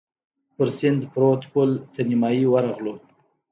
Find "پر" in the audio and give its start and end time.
0.55-0.67